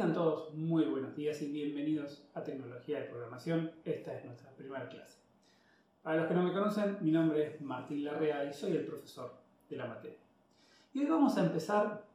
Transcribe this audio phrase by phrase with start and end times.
[0.00, 3.70] Tengan todos muy buenos días y bienvenidos a Tecnología de Programación.
[3.84, 5.18] Esta es nuestra primera clase.
[6.02, 9.34] Para los que no me conocen, mi nombre es Martín Larrea y soy el profesor
[9.68, 10.16] de la materia.
[10.94, 12.06] Y hoy vamos a empezar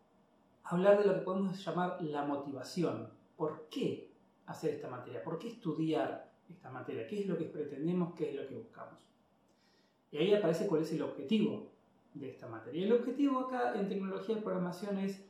[0.63, 3.07] a hablar de lo que podemos llamar la motivación.
[3.38, 4.09] ¿Por qué
[4.47, 5.23] hacer esta materia?
[5.23, 7.05] ¿Por qué estudiar esta materia?
[7.05, 8.15] ¿Qué es lo que pretendemos?
[8.15, 8.99] ¿Qué es lo que buscamos?
[10.11, 11.67] Y ahí aparece cuál es el objetivo
[12.15, 12.83] de esta materia.
[12.83, 15.24] El objetivo acá en tecnología de programación es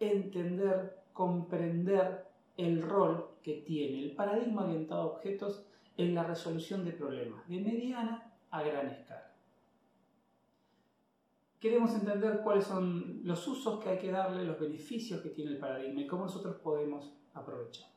[0.00, 2.26] entender, comprender
[2.56, 5.64] el rol que tiene el paradigma orientado a objetos
[5.96, 9.30] en la resolución de problemas de mediana a gran escala.
[11.60, 15.58] Queremos entender cuáles son los usos que hay que darle, los beneficios que tiene el
[15.58, 17.88] paradigma y cómo nosotros podemos aprovechar.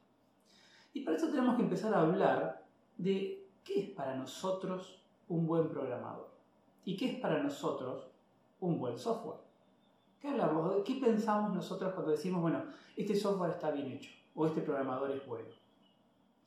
[0.93, 2.63] Y para eso tenemos que empezar a hablar
[2.97, 6.29] de qué es para nosotros un buen programador
[6.85, 8.07] y qué es para nosotros
[8.59, 9.44] un buen software.
[10.19, 10.83] ¿Qué hablamos?
[10.83, 12.63] ¿Qué pensamos nosotros cuando decimos, bueno,
[12.95, 15.49] este software está bien hecho o este programador es bueno?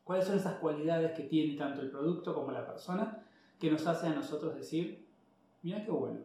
[0.03, 3.23] ¿Cuáles son esas cualidades que tiene tanto el producto como la persona
[3.59, 5.07] que nos hace a nosotros decir,
[5.61, 6.19] mira qué bueno?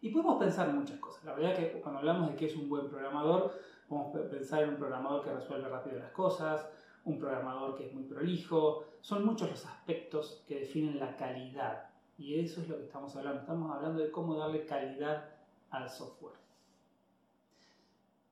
[0.00, 1.24] Y podemos pensar en muchas cosas.
[1.24, 3.52] La verdad que cuando hablamos de que es un buen programador,
[3.88, 6.68] podemos pensar en un programador que resuelve rápido las cosas,
[7.04, 8.84] un programador que es muy prolijo.
[9.00, 11.90] Son muchos los aspectos que definen la calidad.
[12.18, 13.40] Y eso es lo que estamos hablando.
[13.40, 15.24] Estamos hablando de cómo darle calidad
[15.72, 16.36] al software.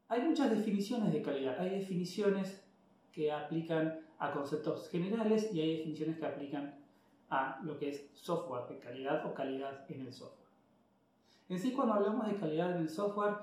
[0.08, 1.58] Hay muchas definiciones de calidad.
[1.58, 2.64] Hay definiciones
[3.12, 6.74] que aplican a conceptos generales y hay definiciones que aplican
[7.30, 10.48] a lo que es software de calidad o calidad en el software.
[11.48, 13.34] En sí, cuando hablamos de calidad en el software,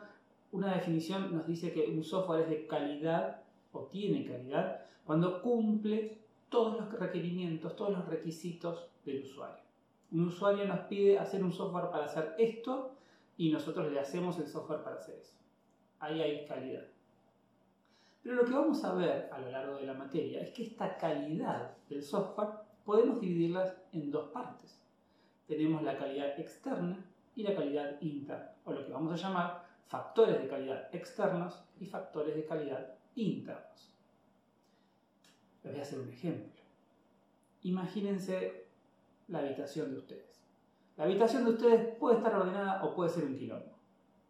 [0.52, 6.18] una definición nos dice que un software es de calidad o tiene calidad cuando cumple
[6.50, 9.64] todos los requerimientos, todos los requisitos del usuario.
[10.12, 12.97] Un usuario nos pide hacer un software para hacer esto
[13.38, 15.38] y nosotros le hacemos el software para hacer eso.
[16.00, 16.86] Ahí hay calidad.
[18.22, 20.98] Pero lo que vamos a ver a lo largo de la materia es que esta
[20.98, 22.50] calidad del software
[22.84, 24.82] podemos dividirlas en dos partes.
[25.48, 30.42] Tenemos la calidad externa y la calidad interna, o lo que vamos a llamar factores
[30.42, 33.94] de calidad externos y factores de calidad internos.
[35.64, 36.62] Les voy a hacer un ejemplo.
[37.64, 38.66] Imagínense
[39.28, 40.37] la habitación de ustedes.
[40.98, 43.78] La habitación de ustedes puede estar ordenada o puede ser un quilombo,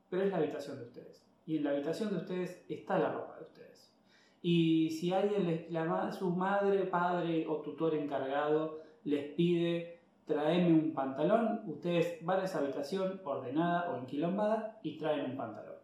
[0.10, 1.26] pero es la habitación de ustedes.
[1.46, 3.94] Y en la habitación de ustedes está la ropa de ustedes.
[4.42, 5.66] Y si alguien,
[6.12, 12.60] su madre, padre o tutor encargado les pide traeme un pantalón, ustedes van a esa
[12.60, 15.78] habitación ordenada o enquilombada y traen un pantalón.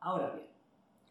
[0.00, 0.48] Ahora bien,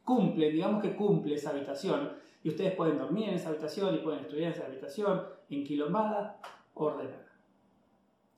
[0.03, 4.19] cumple, digamos que cumple esa habitación y ustedes pueden dormir en esa habitación y pueden
[4.19, 6.41] estudiar en esa habitación enquilombada,
[6.73, 7.30] ordenada.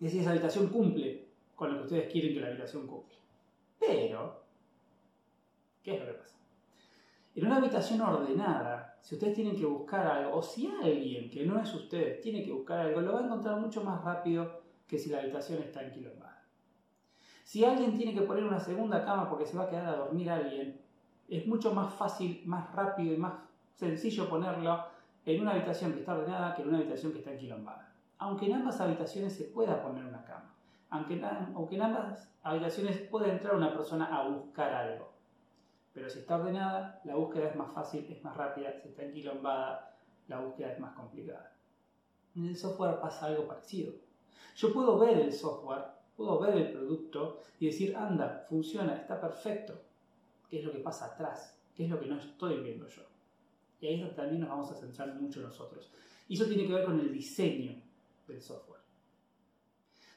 [0.04, 3.16] Y así esa habitación cumple con lo que ustedes quieren que la habitación cumpla.
[3.80, 4.44] Pero,
[5.82, 6.36] ¿qué es lo que pasa?
[7.34, 11.58] En una habitación ordenada, si ustedes tienen que buscar algo, o si alguien que no
[11.58, 15.10] es ustedes tiene que buscar algo, lo va a encontrar mucho más rápido que si
[15.10, 16.44] la habitación está enquilombada.
[17.46, 20.30] Si alguien tiene que poner una segunda cama porque se va a quedar a dormir
[20.30, 20.82] alguien,
[21.30, 23.36] es mucho más fácil, más rápido y más
[23.74, 24.84] sencillo ponerlo
[25.26, 27.93] en una habitación que está ordenada que en una habitación que está enquilombada
[28.24, 30.56] aunque en ambas habitaciones se pueda poner una cama,
[30.90, 35.12] aunque en, ambas habitaciones pueda entrar una persona a buscar algo.
[35.92, 39.98] Pero si está ordenada, la búsqueda es más fácil, es más rápida, si está enquilombada,
[40.30, 41.52] la búsqueda es más complicada.
[42.34, 43.94] En el software pasa algo parecido.
[44.56, 45.84] Yo puedo ver el software,
[46.16, 49.82] puedo ver el producto y decir, anda, funciona, está perfecto.
[50.50, 51.60] ¿Qué es lo que pasa atrás?
[51.76, 53.02] ¿Qué es lo que no estoy viendo yo?
[53.82, 55.92] Y ahí también nos vamos a centrar mucho nosotros.
[56.30, 57.83] Y eso tiene que ver con el diseño
[58.34, 58.82] del software.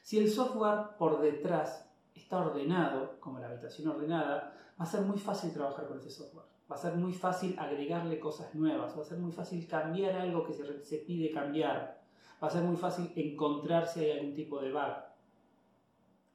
[0.01, 5.17] Si el software por detrás está ordenado, como la habitación ordenada, va a ser muy
[5.17, 6.45] fácil trabajar con ese software.
[6.69, 10.45] Va a ser muy fácil agregarle cosas nuevas, va a ser muy fácil cambiar algo
[10.45, 12.01] que se, pide cambiar,
[12.43, 14.95] va a ser muy fácil encontrar si hay algún tipo de bug.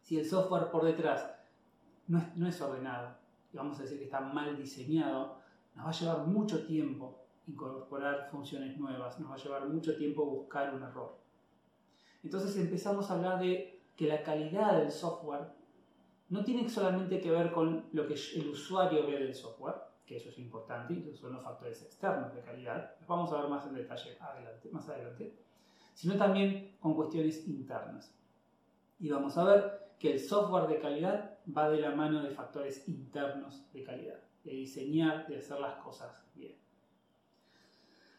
[0.01, 1.35] Si el software por detrás
[2.09, 3.17] no es, no es ordenado,
[3.53, 5.37] y vamos a decir que está mal diseñado,
[5.75, 10.25] nos va a llevar mucho tiempo incorporar funciones nuevas, nos va a llevar mucho tiempo
[10.25, 11.23] buscar un error.
[12.23, 15.49] Entonces empezamos a hablar de que la calidad del software
[16.29, 19.75] no tiene solamente que ver con lo que el usuario ve del software,
[20.07, 23.51] que eso es importante, esos son los factores externos de calidad, los vamos a ver
[23.51, 24.17] más en detalle
[24.71, 25.37] más adelante,
[25.95, 28.15] sino también con cuestiones internas.
[28.99, 32.89] Y vamos a ver que el software de calidad va de la mano de factores
[32.89, 36.62] internos de calidad, de diseñar, de hacer las cosas bien.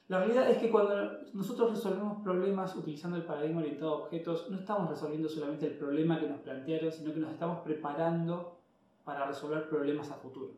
[0.10, 0.94] La realidad es que cuando
[1.34, 6.20] nosotros resolvemos problemas utilizando el paradigma orientado a objetos, no estamos resolviendo solamente el problema
[6.20, 8.58] que nos plantearon, sino que nos estamos preparando
[9.06, 10.52] para resolver problemas a futuro.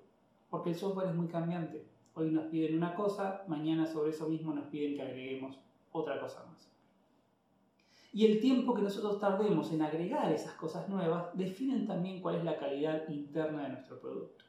[0.49, 1.85] Porque el software es muy cambiante.
[2.15, 5.59] Hoy nos piden una cosa, mañana sobre eso mismo nos piden que agreguemos
[5.91, 6.71] otra cosa más.
[8.13, 12.45] Y el tiempo que nosotros tardemos en agregar esas cosas nuevas definen también cuál es
[12.45, 14.45] la calidad interna de nuestro producto.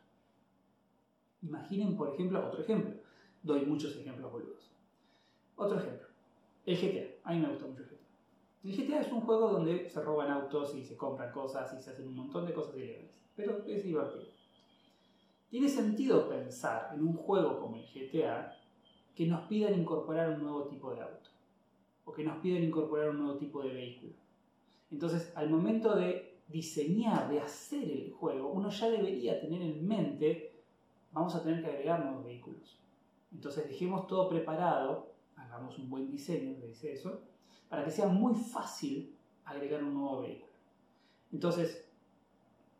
[1.42, 2.94] Imaginen, por ejemplo, otro ejemplo.
[3.42, 4.75] Doy muchos ejemplos boludos.
[5.56, 6.06] Otro ejemplo.
[6.64, 7.06] El GTA.
[7.24, 8.06] A mí me gusta mucho el GTA.
[8.64, 11.90] El GTA es un juego donde se roban autos y se compran cosas y se
[11.90, 13.20] hacen un montón de cosas ilegales.
[13.34, 14.26] Pero es divertido.
[15.48, 18.56] Tiene sentido pensar en un juego como el GTA
[19.14, 21.30] que nos pidan incorporar un nuevo tipo de auto
[22.04, 24.12] o que nos piden incorporar un nuevo tipo de vehículo.
[24.90, 30.62] Entonces, al momento de diseñar, de hacer el juego, uno ya debería tener en mente,
[31.12, 32.78] vamos a tener que agregar nuevos vehículos.
[33.32, 35.15] Entonces, dejemos todo preparado,
[35.46, 37.22] hagamos un buen diseño, dice eso,
[37.68, 40.52] para que sea muy fácil agregar un nuevo vehículo.
[41.32, 41.88] Entonces,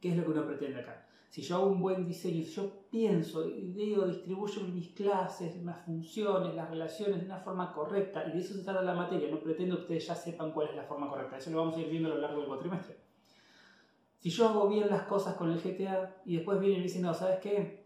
[0.01, 1.07] ¿qué es lo que uno pretende acá?
[1.37, 6.55] si yo hago un buen diseño, si yo pienso, digo, distribuyo mis clases, las funciones,
[6.55, 9.77] las relaciones de una forma correcta, y de eso se trata la materia, no pretendo
[9.77, 12.11] que ustedes ya sepan cuál es la forma correcta, eso lo vamos a ir viendo
[12.11, 12.97] a lo largo del cuatrimestre.
[14.19, 17.13] Si yo hago bien las cosas con el GTA y después vienen y dicen, no,
[17.13, 17.85] ¿sabes qué?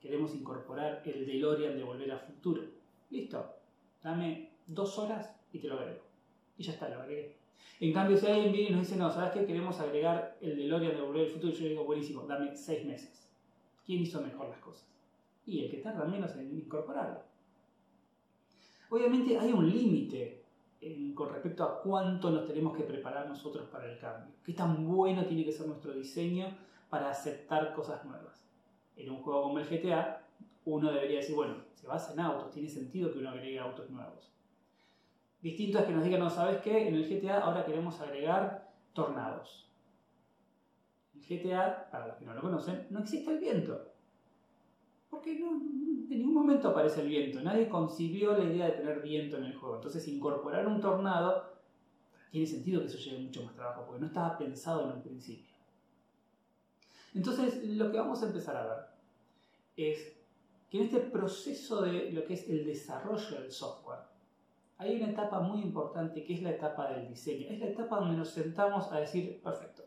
[0.00, 2.62] Queremos incorporar el DeLorean de Volver a Futuro.
[3.10, 3.55] Listo,
[4.06, 6.02] dame dos horas y te lo agrego.
[6.56, 7.36] Y ya está, lo agregué.
[7.80, 9.44] En cambio, si alguien viene y nos dice, no, ¿sabes qué?
[9.44, 13.28] Queremos agregar el DeLorean de Volver al Futuro, yo digo, buenísimo, dame seis meses.
[13.84, 14.86] ¿Quién hizo mejor las cosas?
[15.44, 17.20] Y el que tarda menos en incorporarlo.
[18.90, 20.44] Obviamente hay un límite
[21.14, 24.36] con respecto a cuánto nos tenemos que preparar nosotros para el cambio.
[24.44, 26.56] ¿Qué tan bueno tiene que ser nuestro diseño
[26.88, 28.46] para aceptar cosas nuevas?
[28.96, 30.25] En un juego como el GTA,
[30.66, 34.32] uno debería decir, bueno, se basa en autos, tiene sentido que uno agregue autos nuevos.
[35.40, 36.88] Distinto es que nos digan, no, ¿sabes qué?
[36.88, 39.70] En el GTA ahora queremos agregar tornados.
[41.14, 43.92] En el GTA, para los que no lo conocen, no existe el viento.
[45.08, 47.40] Porque en ningún momento aparece el viento.
[47.42, 49.76] Nadie concibió la idea de tener viento en el juego.
[49.76, 51.54] Entonces, incorporar un tornado
[52.32, 55.54] tiene sentido que eso lleve mucho más trabajo, porque no estaba pensado en un principio.
[57.14, 58.78] Entonces, lo que vamos a empezar a ver
[59.76, 60.15] es
[60.70, 64.00] que en este proceso de lo que es el desarrollo del software,
[64.78, 67.46] hay una etapa muy importante que es la etapa del diseño.
[67.48, 69.84] Es la etapa donde nos sentamos a decir, perfecto,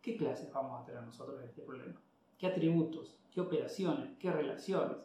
[0.00, 2.00] ¿qué clases vamos a tener nosotros en este problema?
[2.38, 3.18] ¿Qué atributos?
[3.30, 4.16] ¿Qué operaciones?
[4.18, 4.96] ¿Qué relaciones?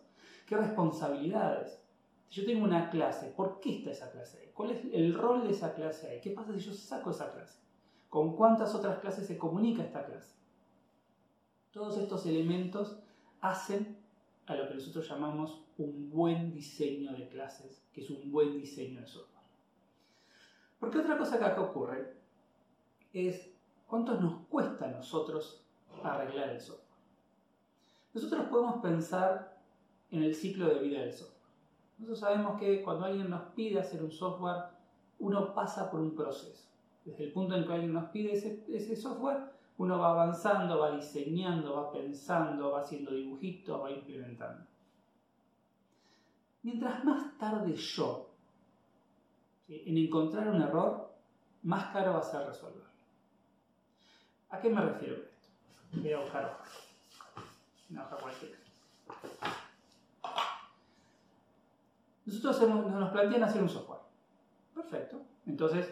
[0.46, 1.82] ¿Qué responsabilidades?
[2.30, 4.52] Si yo tengo una clase, ¿por qué está esa clase ahí?
[4.54, 6.22] ¿Cuál es el rol de esa clase ahí?
[6.22, 7.60] ¿Qué pasa si yo saco esa clase?
[8.10, 10.34] ¿Con cuántas otras clases se comunica esta clase?
[11.72, 13.00] Todos estos elementos
[13.42, 13.98] hacen
[14.48, 19.02] a lo que nosotros llamamos un buen diseño de clases, que es un buen diseño
[19.02, 19.44] de software.
[20.80, 22.14] Porque otra cosa que ocurre
[23.14, 23.52] es
[23.88, 25.64] cuánto nos cuesta a nosotros
[26.04, 26.86] arreglar el software.
[28.14, 29.58] Nosotros podemos pensar
[30.12, 31.36] en el ciclo de vida del software.
[31.98, 34.66] Nosotros sabemos que cuando alguien nos pide hacer un software,
[35.20, 36.70] uno pasa por un proceso.
[37.04, 41.76] Desde el punto en que alguien nos pide ese software, uno va avanzando, va diseñando,
[41.76, 44.66] va pensando, va haciendo dibujitos, va implementando.
[46.64, 48.30] Mientras más tarde yo
[49.68, 51.14] en encontrar un error,
[51.64, 52.86] más caro va a ser resolverlo.
[54.50, 56.02] ¿A qué me refiero con esto?
[56.02, 56.64] Voy a buscar hoja.
[57.90, 58.58] Una hoja cualquiera.
[62.26, 64.02] Nosotros nos plantean hacer un software.
[64.74, 65.22] Perfecto.
[65.46, 65.92] Entonces,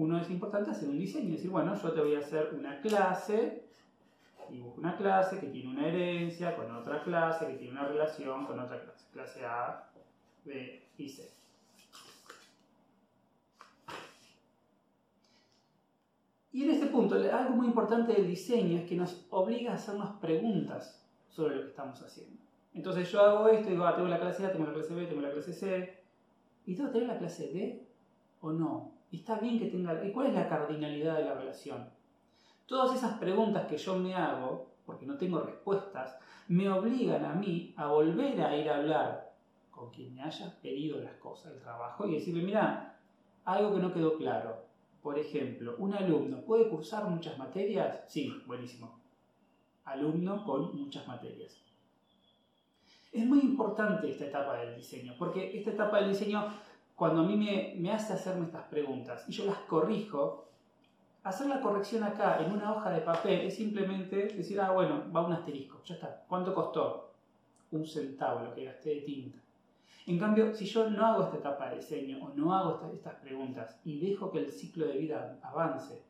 [0.00, 1.32] uno es importante hacer un diseño.
[1.32, 3.64] Decir, bueno, yo te voy a hacer una clase,
[4.48, 8.58] dibujo una clase que tiene una herencia con otra clase, que tiene una relación con
[8.58, 9.04] otra clase.
[9.12, 9.90] Clase A,
[10.44, 11.30] B y C.
[16.52, 20.16] Y en este punto, algo muy importante del diseño es que nos obliga a hacernos
[20.16, 22.40] preguntas sobre lo que estamos haciendo.
[22.72, 25.06] Entonces yo hago esto y digo, ah, tengo la clase A, tengo la clase B,
[25.06, 26.02] tengo la clase C.
[26.64, 27.86] ¿Y tengo que tener la clase D
[28.40, 28.99] o no?
[29.10, 30.04] Y está bien que tenga...
[30.04, 31.88] ¿Y cuál es la cardinalidad de la relación?
[32.66, 36.16] Todas esas preguntas que yo me hago, porque no tengo respuestas,
[36.48, 39.32] me obligan a mí a volver a ir a hablar
[39.70, 42.98] con quien me haya pedido las cosas, el trabajo, y decirle, mira,
[43.44, 44.64] algo que no quedó claro.
[45.02, 48.04] Por ejemplo, un alumno puede cursar muchas materias.
[48.06, 49.00] Sí, buenísimo.
[49.84, 51.56] Alumno con muchas materias.
[53.12, 56.52] Es muy importante esta etapa del diseño, porque esta etapa del diseño,
[57.00, 60.50] cuando a mí me, me hace hacerme estas preguntas y yo las corrijo,
[61.22, 65.24] hacer la corrección acá en una hoja de papel es simplemente decir, ah, bueno, va
[65.26, 66.22] un asterisco, ya está.
[66.28, 67.14] ¿Cuánto costó?
[67.70, 69.38] Un centavo lo que gasté de tinta.
[70.08, 73.80] En cambio, si yo no hago esta etapa de diseño o no hago estas, preguntas
[73.82, 76.02] y dejo que el ciclo de vida avance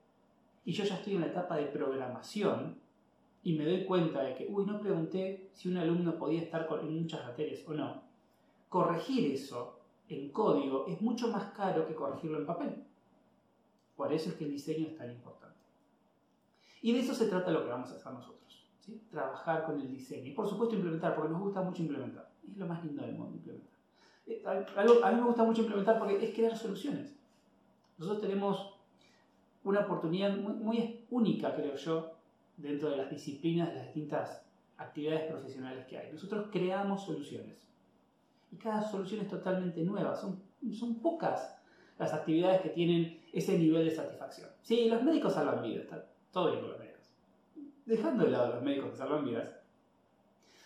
[0.64, 2.80] y yo ya estoy en la etapa de programación,
[3.44, 7.00] y me doy cuenta de que, uy, no pregunté si un alumno podía estar en
[7.00, 8.02] muchas materias o no,
[8.68, 9.79] corregir eso
[10.10, 12.84] en código es mucho más caro que corregirlo en papel.
[13.96, 15.58] Por eso es que el diseño es tan importante.
[16.82, 18.66] Y de eso se trata lo que vamos a hacer nosotros.
[18.80, 19.00] ¿sí?
[19.10, 20.28] Trabajar con el diseño.
[20.28, 22.30] Y por supuesto implementar, porque nos gusta mucho implementar.
[22.50, 23.70] Es lo más lindo del mundo, implementar.
[24.26, 24.42] Eh,
[25.04, 27.14] a mí me gusta mucho implementar porque es crear soluciones.
[27.98, 28.74] Nosotros tenemos
[29.64, 32.12] una oportunidad muy, muy única, creo yo,
[32.56, 34.42] dentro de las disciplinas, de las distintas
[34.78, 36.12] actividades profesionales que hay.
[36.12, 37.69] Nosotros creamos soluciones.
[38.50, 40.14] Y cada solución es totalmente nueva.
[40.14, 40.42] Son,
[40.72, 41.56] son pocas
[41.98, 44.48] las actividades que tienen ese nivel de satisfacción.
[44.62, 47.10] Sí, los médicos salvan vidas, está todo bien con los médicos.
[47.84, 49.48] Dejando de lado los médicos que salvan vidas,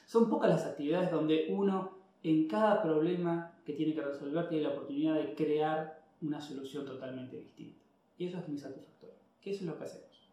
[0.07, 4.71] son pocas las actividades donde uno en cada problema que tiene que resolver tiene la
[4.71, 7.81] oportunidad de crear una solución totalmente distinta.
[8.17, 10.31] Y eso es muy satisfactorio, que eso es lo que hacemos.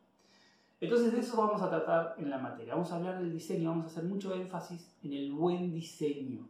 [0.79, 2.73] Entonces de eso vamos a tratar en la materia.
[2.73, 6.47] Vamos a hablar del diseño, vamos a hacer mucho énfasis en el buen diseño.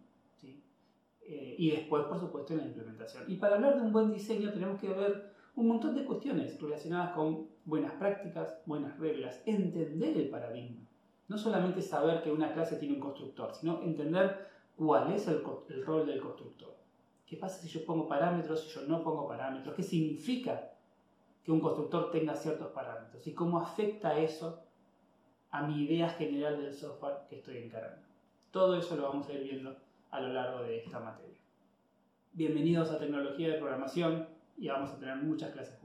[1.23, 3.23] Eh, y después, por supuesto, en la implementación.
[3.27, 7.13] Y para hablar de un buen diseño tenemos que ver un montón de cuestiones relacionadas
[7.13, 10.81] con buenas prácticas, buenas reglas, entender el paradigma.
[11.27, 15.85] No solamente saber que una clase tiene un constructor, sino entender cuál es el, el
[15.85, 16.75] rol del constructor.
[17.25, 19.75] ¿Qué pasa si yo pongo parámetros, si yo no pongo parámetros?
[19.75, 20.73] ¿Qué significa
[21.43, 23.25] que un constructor tenga ciertos parámetros?
[23.25, 24.63] ¿Y cómo afecta eso
[25.49, 28.01] a mi idea general del software que estoy encarando?
[28.51, 29.77] Todo eso lo vamos a ir viendo
[30.11, 31.37] a lo largo de esta materia.
[32.33, 34.27] Bienvenidos a Tecnología de Programación
[34.57, 35.80] y vamos a tener muchas clases.